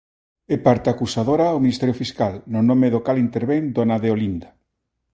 É 0.55 0.57
parte 0.67 0.87
acusadora 0.89 1.55
o 1.57 1.63
Ministerio 1.65 1.99
Fiscal, 2.01 2.33
no 2.53 2.61
nome 2.69 2.87
do 2.93 3.03
cal 3.05 3.17
intervén 3.27 3.63
dona 3.75 3.97
Deolinda. 4.03 4.49